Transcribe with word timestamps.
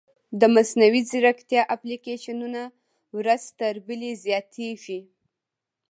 د 0.39 0.41
مصنوعي 0.55 1.01
ځیرکتیا 1.09 1.61
اپلیکیشنونه 1.75 2.61
ورځ 3.17 3.43
تر 3.59 3.73
بلې 3.87 4.11
زیاتېږي. 4.25 4.99